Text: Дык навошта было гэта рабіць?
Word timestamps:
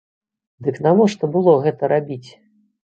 Дык 0.67 0.81
навошта 0.87 1.31
было 1.37 1.57
гэта 1.69 1.95
рабіць? 1.97 2.25